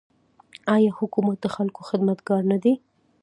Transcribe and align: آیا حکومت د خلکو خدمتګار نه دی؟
آیا 0.75 0.91
حکومت 0.99 1.37
د 1.41 1.47
خلکو 1.55 1.81
خدمتګار 1.89 2.41
نه 2.51 2.57
دی؟ 2.63 2.73